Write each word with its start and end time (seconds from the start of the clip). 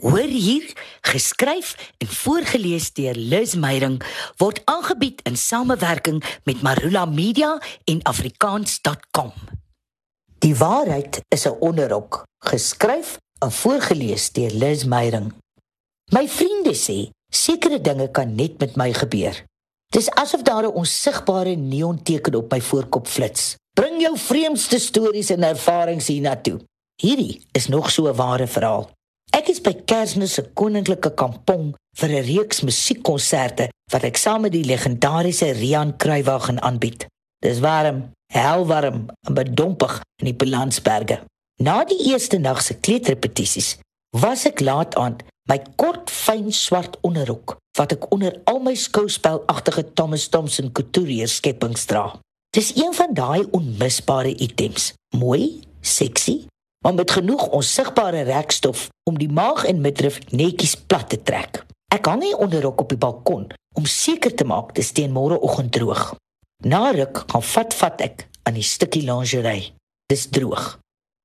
Hoor 0.00 0.18
hier, 0.18 0.72
geskryf 1.00 1.92
en 1.98 2.06
voorgeles 2.06 2.92
deur 2.92 3.14
Liz 3.14 3.54
Meyerink 3.54 4.06
word 4.36 4.62
aangebied 4.64 5.20
in 5.28 5.36
samewerking 5.36 6.22
met 6.44 6.62
Marula 6.62 7.04
Media 7.04 7.60
en 7.84 8.02
afrikaans.com. 8.02 9.32
Die 10.38 10.56
waarheid 10.56 11.20
is 11.28 11.44
'n 11.46 11.56
onderrok, 11.60 12.22
geskryf 12.44 13.18
en 13.38 13.52
voorgeles 13.52 14.32
deur 14.32 14.50
Liz 14.50 14.84
Meyerink. 14.84 15.32
My 16.10 16.28
vriende 16.28 16.74
sê 16.74 17.10
sekere 17.28 17.80
dinge 17.80 18.10
kan 18.10 18.34
net 18.34 18.58
met 18.58 18.76
my 18.76 18.92
gebeur. 18.92 19.44
Dis 19.92 20.10
asof 20.10 20.42
daar 20.42 20.64
'n 20.64 20.74
onsigbare 20.74 21.54
neonteken 21.56 22.34
op 22.34 22.50
my 22.50 22.60
voorkop 22.60 23.06
flits. 23.06 23.54
Bring 23.72 24.00
jou 24.00 24.18
vreemdste 24.18 24.78
stories 24.78 25.30
en 25.30 25.42
ervarings 25.42 26.06
hiernatoe. 26.06 26.60
Hierdie 27.00 27.46
is 27.52 27.68
nog 27.68 27.90
so 27.90 28.08
'n 28.08 28.16
ware 28.16 28.46
verhaal. 28.46 28.90
Ek 29.32 29.48
is 29.48 29.62
by 29.64 29.72
Kersnes 29.88 30.34
se 30.36 30.42
koninklike 30.52 31.14
kampong 31.16 31.72
vir 31.96 32.10
'n 32.10 32.24
reeks 32.26 32.60
musiekkonserte 32.68 33.70
wat 33.92 34.04
ek 34.04 34.16
saam 34.20 34.42
met 34.44 34.52
die 34.52 34.64
legendariese 34.64 35.48
Rian 35.56 35.96
Kruiwagen 35.96 36.60
aanbied. 36.60 37.06
Dis 37.40 37.60
warm, 37.64 38.12
helwarm 38.32 39.08
en 39.26 39.34
bedompig 39.34 40.00
in 40.20 40.26
die 40.28 40.36
Balansberge. 40.36 41.24
Na 41.60 41.84
die 41.84 42.12
eerste 42.12 42.38
nag 42.38 42.60
se 42.62 42.74
kleuterrepetisies 42.74 43.78
was 44.12 44.44
ek 44.44 44.60
laat 44.60 44.94
aan 44.94 45.16
my 45.48 45.58
kort 45.76 46.10
fyn 46.10 46.52
swart 46.52 47.00
onderrok 47.00 47.56
wat 47.78 47.92
ek 47.92 48.12
onder 48.12 48.36
al 48.44 48.60
my 48.60 48.74
skouspelagtige 48.74 49.94
Thomas 49.94 50.28
Thompson 50.28 50.72
couturier 50.72 51.28
skepings 51.28 51.84
dra. 51.88 52.20
Dis 52.52 52.76
een 52.76 52.92
van 52.92 53.14
daai 53.14 53.48
onmisbare 53.50 54.36
items, 54.36 54.92
mooi, 55.16 55.64
sexy 55.80 56.51
maar 56.82 56.94
met 56.94 57.10
genoeg 57.10 57.48
onsigbare 57.48 58.20
rekstof 58.20 58.88
om 59.10 59.18
die 59.18 59.30
maag 59.30 59.64
en 59.64 59.80
midrif 59.80 60.18
netjies 60.30 60.76
plat 60.76 61.08
te 61.08 61.22
trek. 61.22 61.62
Ek 61.94 62.06
hang 62.06 62.22
hier 62.24 62.40
onderrok 62.40 62.80
op 62.80 62.92
die 62.92 62.98
balkon 62.98 63.46
om 63.78 63.86
seker 63.86 64.34
te 64.34 64.44
maak 64.44 64.74
dit 64.74 64.84
steen 64.84 65.12
môreoggend 65.14 65.72
droog. 65.72 66.14
Na 66.66 66.90
ruk 66.90 67.24
gaan 67.26 67.42
vat 67.42 67.74
vat 67.74 68.00
ek 68.00 68.26
aan 68.42 68.58
die 68.58 68.66
stukkie 68.66 69.04
lingerie. 69.06 69.72
Dis 70.10 70.28
droog. 70.30 70.78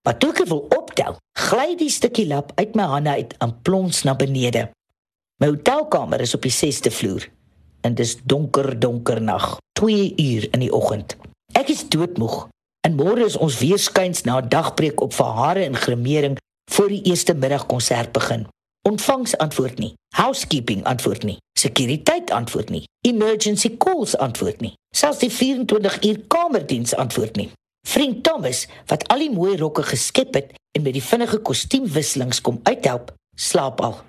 Maar 0.05 0.17
toe 0.17 0.31
ek 0.31 0.45
wil 0.47 0.63
optel, 0.71 1.17
gly 1.35 1.75
die 1.79 1.91
stukkie 1.91 2.27
lap 2.27 2.53
uit 2.55 2.75
my 2.75 2.85
hande 2.93 3.15
uit 3.19 3.33
en 3.43 3.55
plons 3.61 4.03
na 4.07 4.15
benede. 4.15 4.69
My 5.41 5.51
hotelkamer 5.51 6.21
is 6.21 6.33
op 6.37 6.45
die 6.45 6.53
6de 6.53 6.93
vloer 6.93 7.27
en 7.85 7.95
dis 7.95 8.15
donker 8.25 8.73
donker 8.79 9.21
nag, 9.21 9.57
2 9.79 10.13
uur 10.17 10.47
in 10.53 10.63
die 10.63 10.71
oggend. 10.73 11.15
Ek 11.55 11.69
is 11.71 11.85
doodmoeg 11.89 12.47
En 12.87 12.95
môre 12.95 13.25
is 13.25 13.35
ons 13.35 13.57
weer 13.59 13.79
skuins 13.83 14.21
na 14.23 14.37
dagbreek 14.39 15.01
op 15.03 15.11
vir 15.11 15.31
hare 15.39 15.63
en 15.67 15.75
gremering 15.75 16.37
voor 16.71 16.87
die 16.87 17.01
eerste 17.11 17.33
middagkonsert 17.35 18.13
begin. 18.15 18.45
Ontvangs 18.87 19.35
antwoord 19.43 19.81
nie. 19.83 19.93
Housekeeping 20.15 20.85
antwoord 20.87 21.25
nie. 21.27 21.35
Sekuriteit 21.59 22.31
antwoord 22.31 22.71
nie. 22.71 22.85
Emergency 23.03 23.73
calls 23.77 24.15
antwoord 24.17 24.63
nie. 24.63 24.73
Selfs 24.95 25.19
die 25.19 25.31
24 25.31 25.99
uur 26.03 26.23
kamerdiens 26.31 26.95
antwoord 26.95 27.35
nie. 27.35 27.49
Vriend 27.87 28.23
Thomas, 28.23 28.67
wat 28.87 29.03
al 29.11 29.25
die 29.25 29.31
mooi 29.35 29.57
rokke 29.59 29.83
geskep 29.83 30.39
het 30.39 30.55
en 30.71 30.87
met 30.87 30.95
die 30.95 31.03
vinnige 31.03 31.43
kostuumwisselings 31.43 32.41
kom 32.41 32.59
uithelp, 32.63 33.11
slaap 33.35 33.83
al. 33.83 33.99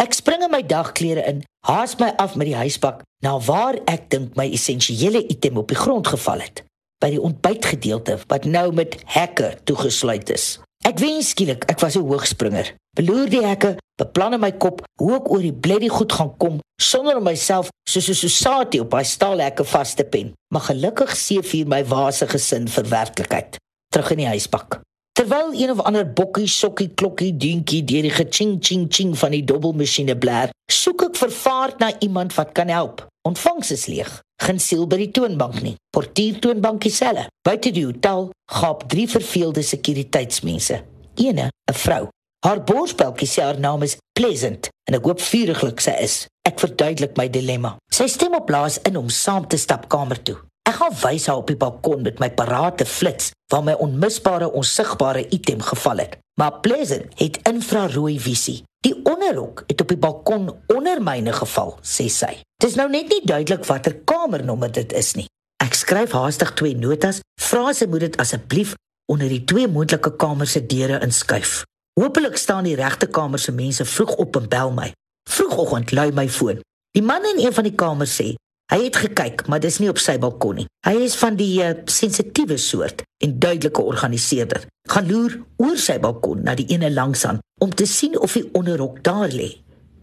Ek 0.00 0.12
spring 0.16 0.44
in 0.44 0.52
my 0.52 0.60
dagklere 0.66 1.24
in, 1.24 1.44
haas 1.64 1.96
my 1.96 2.12
af 2.20 2.36
met 2.36 2.52
die 2.52 2.60
huisbak 2.60 3.00
na 3.24 3.38
waar 3.48 3.80
ek 3.88 4.10
dink 4.12 4.36
my 4.36 4.50
essensiële 4.52 5.24
item 5.32 5.60
op 5.60 5.72
die 5.72 5.80
grond 5.80 6.08
geval 6.08 6.44
het 6.44 6.68
by 7.00 7.10
die 7.10 7.20
ontbytgedeelte 7.20 8.18
wat 8.28 8.44
nou 8.44 8.72
met 8.76 8.98
hekke 9.04 9.54
toegesluit 9.64 10.30
is. 10.30 10.58
Ek 10.84 10.98
wens 11.00 11.32
skielik 11.34 11.64
ek 11.68 11.80
was 11.80 11.96
'n 11.96 12.06
hoogspringer. 12.06 12.74
Beloer 12.96 13.28
die 13.28 13.44
hekke, 13.44 13.76
beplan 13.96 14.34
in 14.34 14.40
my 14.40 14.52
kop 14.52 14.84
hoe 15.00 15.16
ek 15.16 15.30
oor 15.30 15.42
die 15.42 15.52
bleddy 15.52 15.88
goed 15.88 16.12
gaan 16.12 16.36
kom 16.36 16.60
sonder 16.80 17.16
om 17.16 17.24
myself 17.24 17.68
soos 17.88 18.08
'n 18.08 18.14
sosatie 18.14 18.80
op 18.80 18.90
daai 18.90 19.04
staalhekke 19.04 19.64
vas 19.64 19.94
te 19.94 20.04
pen. 20.04 20.32
Maar 20.52 20.60
gelukkig 20.60 21.16
seefuur 21.16 21.66
my 21.66 21.84
wase 21.84 22.26
gesin 22.26 22.68
vir 22.68 22.88
werklikheid. 22.88 23.56
Terug 23.92 24.10
in 24.10 24.16
die 24.16 24.26
huisbak. 24.26 24.80
Terwyl 25.12 25.52
een 25.52 25.70
of 25.70 25.80
ander 25.80 26.12
bokkie 26.12 26.46
sokkie 26.48 26.88
klokkie 26.94 27.36
dinkie 27.36 27.84
deur 27.84 28.02
die 28.02 28.26
ching 28.30 28.56
ching 28.60 28.86
ching 28.88 29.18
van 29.18 29.30
die 29.30 29.44
dubbelmasjiene 29.44 30.16
blaar, 30.16 30.50
soek 30.72 31.02
ek 31.02 31.16
vervaard 31.16 31.78
na 31.78 31.98
iemand 31.98 32.34
wat 32.34 32.52
kan 32.52 32.68
help. 32.68 33.06
Ontvangs 33.22 33.70
is 33.70 33.86
leeg. 33.86 34.22
Geen 34.40 34.60
siel 34.60 34.86
by 34.88 34.96
die 35.02 35.10
toonbank 35.12 35.60
nie. 35.64 35.74
Portier 35.92 36.38
toonbankie 36.40 36.92
selle. 36.92 37.26
Buite 37.44 37.72
die 37.76 37.84
hotel 37.84 38.30
gaap 38.50 38.86
drie 38.88 39.06
verveelde 39.08 39.62
sekuriteitsmense. 39.62 40.80
Eene, 41.20 41.50
'n 41.50 41.74
vrou. 41.84 42.08
Haar 42.44 42.64
borspeltjie 42.64 43.28
sê 43.28 43.42
haar 43.42 43.60
naam 43.60 43.82
is 43.82 43.96
Pleasant 44.12 44.68
en 44.88 44.94
ek 44.94 45.04
hoop 45.04 45.20
vuriglik 45.20 45.80
sy 45.80 45.94
is. 46.00 46.26
Ek 46.48 46.58
verduidelik 46.58 47.16
my 47.16 47.28
dilemma. 47.28 47.76
Sy 47.92 48.06
stem 48.06 48.34
op 48.34 48.46
plaas 48.46 48.78
in 48.88 48.96
om 48.96 49.08
saam 49.08 49.46
te 49.46 49.56
stap 49.56 49.88
kamer 49.88 50.22
toe. 50.22 50.36
Ek 50.64 50.74
gaan 50.74 50.96
wys 51.02 51.26
haar 51.26 51.36
op 51.36 51.46
die 51.46 51.56
balkon 51.56 52.02
met 52.02 52.18
my 52.20 52.30
parate 52.30 52.86
flits 52.86 53.32
waar 53.50 53.64
my 53.66 53.72
onmisbare 53.72 54.50
onsigbare 54.52 55.28
item 55.28 55.60
geval 55.60 55.96
het. 55.96 56.18
Maar 56.40 56.60
Pleasant 56.60 57.18
het 57.18 57.38
infrarooi 57.42 58.20
visie. 58.20 58.62
Die 58.80 58.94
onderrok 59.04 59.64
het 59.66 59.80
op 59.80 59.88
die 59.88 59.98
balkon 59.98 60.50
onder 60.66 61.02
myne 61.02 61.32
geval, 61.32 61.74
sê 61.82 62.06
sy. 62.08 62.38
Dis 62.62 62.78
nou 62.78 62.88
net 62.88 63.10
nie 63.12 63.20
duidelik 63.24 63.66
watter 63.68 63.96
kamernommer 64.08 64.72
dit 64.72 64.92
is 64.96 65.12
nie. 65.18 65.26
Ek 65.60 65.76
skryf 65.76 66.14
haastig 66.16 66.54
twee 66.56 66.76
notas, 66.76 67.20
vra 67.40 67.74
sy 67.76 67.88
moet 67.90 68.06
dit 68.06 68.16
asseblief 68.22 68.72
onder 69.10 69.28
die 69.28 69.42
twee 69.44 69.68
moontlike 69.68 70.14
kamers 70.16 70.54
se 70.56 70.62
deure 70.64 71.00
inskuif. 71.04 71.60
Hoopelik 72.00 72.38
staan 72.40 72.64
die 72.64 72.78
regte 72.78 73.10
kamer 73.10 73.42
se 73.42 73.52
mense 73.52 73.84
vroeg 73.84 74.14
op 74.22 74.38
en 74.40 74.48
bel 74.48 74.72
my. 74.72 74.88
Vroegoggend 75.28 75.92
lui 75.92 76.08
my 76.16 76.28
foon. 76.28 76.62
Die 76.96 77.04
man 77.04 77.26
in 77.34 77.44
een 77.44 77.52
van 77.52 77.66
die 77.68 77.76
kamers 77.76 78.16
sê 78.16 78.32
hy 78.70 78.78
het 78.84 78.96
gekyk, 78.96 79.46
maar 79.48 79.60
dis 79.60 79.78
nie 79.82 79.90
op 79.90 79.98
sy 79.98 80.16
balkon 80.18 80.62
nie. 80.62 80.66
Hy 80.86 80.94
is 81.04 81.16
van 81.20 81.36
die 81.36 81.60
uh, 81.62 81.72
sensitiewe 81.90 82.56
soort 82.56 83.02
en 83.22 83.38
duidelike 83.38 83.82
organiseerder. 83.82 84.66
Gaan 84.88 85.10
loer 85.10 85.36
oor 85.60 85.78
sy 85.78 85.98
balkon 86.02 86.44
na 86.46 86.54
die 86.54 86.68
ene 86.72 86.90
langs 86.90 87.24
aan 87.26 87.42
om 87.60 87.74
te 87.74 87.86
sien 87.86 88.18
of 88.18 88.38
die 88.38 88.46
onderrok 88.56 89.02
daar 89.04 89.28
lê. 89.28 89.50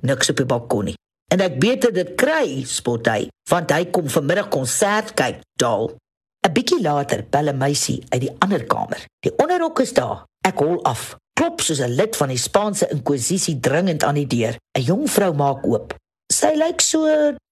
Niks 0.06 0.30
op 0.30 0.42
die 0.44 0.50
balkon 0.50 0.92
nie. 0.92 0.98
En 1.34 1.42
ek 1.44 1.58
beter 1.60 1.92
dit 1.92 2.14
kry, 2.20 2.64
spot 2.64 3.08
hy, 3.12 3.28
want 3.50 3.72
hy 3.76 3.88
kom 3.92 4.08
vanmiddag 4.12 4.52
konsert 4.54 5.16
kyk, 5.18 5.42
daal. 5.60 5.90
'n 6.48 6.54
Bietjie 6.56 6.80
later 6.80 7.26
bel 7.28 7.50
'n 7.52 7.58
meisie 7.58 8.00
uit 8.10 8.22
die 8.22 8.36
ander 8.40 8.64
kamer. 8.64 9.02
Die 9.26 9.34
onderrok 9.36 9.80
is 9.84 9.94
daar. 9.94 10.24
Ek 10.48 10.60
hol 10.64 10.80
af. 10.84 11.18
Klop 11.36 11.62
soos 11.62 11.82
'n 11.84 11.98
lid 12.00 12.16
van 12.16 12.30
die 12.30 12.38
Spaanse 12.38 12.88
inkwisisie 12.88 13.60
dringend 13.60 14.04
aan 14.04 14.16
die 14.16 14.28
deur. 14.28 14.56
'n 14.78 14.82
Jong 14.82 15.10
vrou 15.10 15.34
maak 15.34 15.66
oop. 15.68 15.96
Sy 16.48 16.54
lyk 16.56 16.80
so 16.80 17.04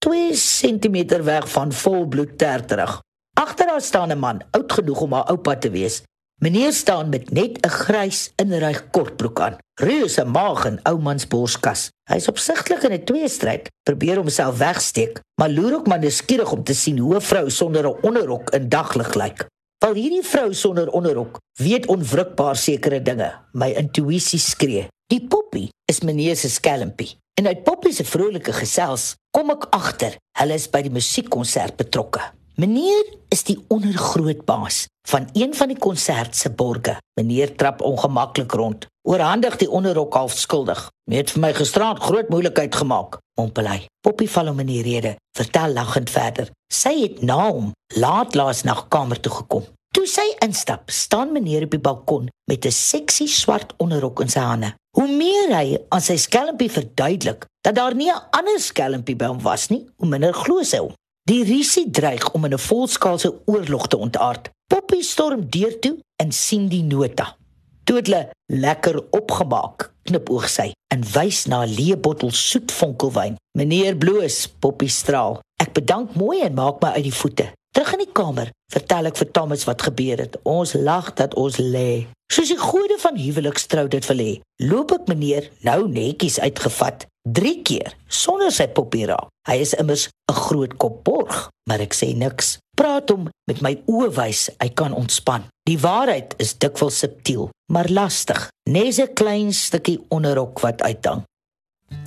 2 0.07 0.35
cm 0.39 1.17
weg 1.27 1.49
van 1.51 1.73
volbloed 1.75 2.37
terterig. 2.39 2.93
Agter 3.35 3.67
haar 3.67 3.81
staan 3.83 4.11
'n 4.11 4.19
man, 4.19 4.39
oud 4.55 4.71
genoeg 4.71 5.01
om 5.01 5.13
haar 5.13 5.27
oupa 5.33 5.55
te 5.55 5.69
wees. 5.69 6.03
Meneer 6.41 6.71
staan 6.71 7.09
met 7.09 7.31
net 7.31 7.59
'n 7.59 7.69
grys 7.69 8.31
inryg 8.35 8.89
kortbroek 8.91 9.39
aan. 9.39 9.57
Reuse 9.81 10.23
maag 10.23 10.65
en 10.65 10.79
ou 10.83 10.97
mans 10.97 11.27
borskas. 11.27 11.89
Hy's 12.09 12.27
opsigtelik 12.27 12.83
in 12.83 12.91
'n 12.91 13.03
tweestryd, 13.03 13.69
probeer 13.83 14.15
homself 14.15 14.57
wegsteek, 14.57 15.19
maar 15.41 15.49
loer 15.49 15.73
ook 15.73 15.87
maar 15.87 15.99
nuuskierig 15.99 16.51
om 16.51 16.63
te 16.63 16.73
sien 16.73 16.97
hoe 16.97 17.15
'n 17.15 17.21
vrou 17.21 17.49
sonder 17.49 17.85
'n 17.87 17.99
onderrok 18.01 18.49
in 18.49 18.69
daglig 18.69 19.13
lyk. 19.13 19.45
Val 19.83 19.93
hierdie 19.93 20.23
vrou 20.23 20.53
sonder 20.53 20.89
onderrok 20.89 21.39
weet 21.53 21.85
onwrikbaar 21.85 22.55
sekere 22.55 23.01
dinge. 23.01 23.31
My 23.51 23.71
intuïsie 23.71 24.39
skree. 24.39 24.87
Die 25.07 25.27
poppie 25.27 25.69
is 25.85 25.99
meneer 25.99 26.35
se 26.35 26.49
skelmpie. 26.49 27.17
En 27.35 27.47
uit 27.47 27.63
poppie 27.63 27.91
se 27.91 28.05
vrolike 28.07 28.53
gesels 28.55 29.09
kom 29.35 29.49
ek 29.51 29.65
agter, 29.75 30.13
hulle 30.39 30.55
is 30.55 30.69
by 30.71 30.79
die 30.85 30.91
musiekkonsert 30.95 31.75
betrokke. 31.81 32.21
Meneer 32.55 33.09
is 33.35 33.43
die 33.43 33.57
ondergrootbaas 33.75 34.85
van 35.09 35.27
een 35.35 35.51
van 35.59 35.73
die 35.73 35.79
konsert 35.83 36.37
se 36.39 36.47
borge. 36.47 36.95
Meneer 37.19 37.51
trap 37.59 37.83
ongemaklik 37.83 38.55
rond. 38.55 38.87
Oorhandig 39.03 39.57
die 39.59 39.67
onderrok 39.67 40.15
half 40.15 40.37
skuldig. 40.39 40.79
Met 41.11 41.33
vir 41.35 41.43
my 41.43 41.51
gisterand 41.57 41.99
groot 41.99 42.31
moeilikheid 42.31 42.75
gemaak. 42.79 43.19
Mompel 43.35 43.67
hy. 43.67 43.81
Poppy 43.99 44.29
val 44.31 44.53
om 44.53 44.63
in 44.63 44.71
die 44.71 44.81
rede. 44.87 45.17
Vertel 45.35 45.75
lagend 45.75 46.09
verder. 46.09 46.53
Sy 46.71 46.95
het 47.01 47.19
na 47.19 47.49
hom 47.49 47.73
laat 47.99 48.39
laas 48.39 48.63
nag 48.63 48.87
kamer 48.87 49.19
toe 49.19 49.35
gekom. 49.41 49.67
Toe 50.05 50.13
sy 50.21 50.33
instap, 50.45 50.91
staan 50.93 51.31
meneer 51.33 51.63
op 51.65 51.71
die 51.73 51.81
balkon 51.81 52.27
met 52.45 52.65
'n 52.65 52.71
seksie 52.71 53.27
swart 53.27 53.73
onderrok 53.81 54.19
in 54.21 54.29
sy 54.29 54.39
hande. 54.39 54.69
Hoe 54.97 55.07
meer 55.07 55.49
hy 55.49 55.77
aan 55.89 56.01
sy 56.01 56.15
skelmpie 56.15 56.69
verduidelik 56.69 57.47
dat 57.65 57.75
daar 57.75 57.95
nie 57.95 58.11
'n 58.11 58.21
ander 58.29 58.59
skelmpie 58.59 59.15
by 59.15 59.25
hom 59.25 59.41
was 59.41 59.69
nie, 59.69 59.83
hoe 59.97 60.07
minder 60.07 60.33
glo 60.33 60.61
sy 60.63 60.77
hom. 60.77 60.93
Die 61.23 61.43
risie 61.43 61.89
dreig 61.89 62.33
om 62.33 62.45
in 62.45 62.53
'n 62.53 62.57
volskaalse 62.57 63.33
oorlog 63.45 63.87
te 63.87 63.97
ontaard. 63.97 64.49
Poppy 64.67 65.01
storm 65.01 65.49
deur 65.49 65.79
toe 65.79 65.97
en 66.15 66.31
sien 66.31 66.67
die 66.67 66.83
nota. 66.83 67.35
Toe 67.83 67.95
hulle 67.95 68.29
lekker 68.45 69.03
opgemaak, 69.09 69.91
knipoog 70.03 70.49
sy 70.49 70.71
en 70.93 71.01
wys 71.13 71.45
na 71.45 71.65
'n 71.65 71.73
leë 71.73 71.97
bottel 71.97 72.31
soet 72.31 72.71
vonkelwyn. 72.71 73.35
Meneer 73.57 73.95
bloos, 73.95 74.47
Poppy 74.59 74.87
straal. 74.87 75.39
Ek 75.57 75.73
bedank 75.73 76.13
mooi 76.13 76.41
en 76.41 76.53
maak 76.53 76.81
my 76.81 76.89
uit 76.89 77.03
die 77.03 77.13
voete. 77.13 77.51
Terug 77.75 77.91
in 77.91 78.05
die 78.05 78.13
kamer, 78.15 78.53
vertel 78.71 79.09
ek 79.09 79.17
vir 79.19 79.27
Thomas 79.35 79.65
wat 79.67 79.81
gebeur 79.83 80.21
het. 80.23 80.37
Ons 80.47 80.77
lag 80.79 81.09
dat 81.19 81.33
ons 81.35 81.57
lê. 81.59 82.05
Soos 82.31 82.47
die 82.47 82.59
gode 82.59 82.95
van 83.01 83.17
huwelikstrou 83.19 83.89
dit 83.91 84.07
wil 84.07 84.21
hê, 84.23 84.35
loop 84.63 84.93
ek 84.95 85.09
meneer 85.11 85.49
nou 85.67 85.81
netjies 85.91 86.39
uitgevat 86.39 87.03
3 87.35 87.51
keer 87.67 87.97
sonder 88.07 88.53
sy 88.55 88.69
popiera. 88.71 89.17
Hy 89.49 89.57
is 89.59 89.75
immers 89.75 90.07
'n 90.31 90.39
groot 90.47 90.77
kop 90.79 91.03
borg, 91.03 91.49
maar 91.67 91.83
ek 91.83 91.93
sê 91.93 92.15
niks. 92.15 92.57
Praat 92.77 93.09
hom 93.09 93.27
met 93.47 93.61
my 93.61 93.75
oë 93.91 94.09
wys, 94.15 94.49
hy 94.61 94.69
kan 94.69 94.93
ontspan. 94.93 95.43
Die 95.67 95.77
waarheid 95.77 96.35
is 96.37 96.55
dikwels 96.55 96.99
subtiel, 96.99 97.49
maar 97.67 97.89
lastig. 97.89 98.49
Nes 98.69 98.99
'n 98.99 99.13
klein 99.13 99.53
stukkie 99.53 99.99
onderrok 100.09 100.59
wat 100.59 100.81
uithang. 100.81 101.23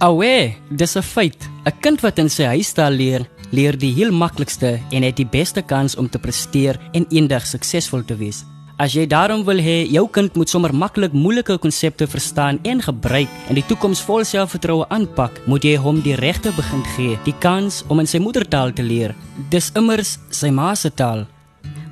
Awe, 0.00 0.54
dis 0.70 0.96
'n 0.96 1.02
feit. 1.02 1.40
'n 1.66 1.80
Kind 1.80 2.00
wat 2.00 2.18
in 2.18 2.30
sy 2.30 2.44
huistaal 2.44 2.92
leer, 2.92 3.28
leer 3.50 3.78
die 3.78 3.92
heel 3.94 4.12
maklikste 4.12 4.78
en 4.90 5.06
het 5.06 5.16
die 5.16 5.28
beste 5.28 5.62
kans 5.62 5.96
om 5.96 6.08
te 6.08 6.18
presteer 6.18 6.78
en 6.92 7.06
eendag 7.10 7.46
suksesvol 7.46 8.04
te 8.04 8.16
wees. 8.16 8.44
As 8.78 8.92
jy 8.94 9.08
daarom 9.10 9.40
wil 9.42 9.58
hê 9.58 9.80
jou 9.90 10.04
kind 10.14 10.36
moet 10.38 10.50
sommer 10.52 10.70
maklik 10.70 11.10
moeilike 11.10 11.56
konsepte 11.58 12.06
verstaan 12.06 12.60
en 12.62 12.78
gebruik 12.78 13.32
en 13.50 13.58
die 13.58 13.64
toekoms 13.66 14.04
vol 14.06 14.22
selfvertroue 14.22 14.86
aanpak, 14.94 15.40
moet 15.50 15.66
jy 15.66 15.74
hom 15.82 15.98
die 16.04 16.14
regte 16.14 16.52
begin 16.54 16.84
gee, 16.94 17.18
die 17.26 17.34
kans 17.42 17.82
om 17.90 17.98
in 17.98 18.06
sy 18.06 18.22
moedertaal 18.22 18.70
te 18.70 18.86
leer. 18.86 19.16
Dis 19.50 19.72
immers 19.74 20.20
sy 20.30 20.52
ma 20.54 20.76
se 20.78 20.94
taal. 20.94 21.26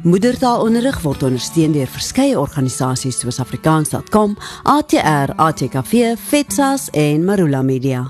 Moedertaalonderrig 0.06 1.00
word 1.03 1.25
ondersteun 1.26 1.75
deur 1.75 1.91
verskeie 1.91 2.38
organisasies 2.38 3.19
soos 3.19 3.41
Afrikaans.com, 3.43 4.37
ATR, 4.62 5.35
ATKV, 5.35 6.14
FETSAS 6.14 6.93
en 6.94 7.26
Marula 7.26 7.67
Media. 7.67 8.05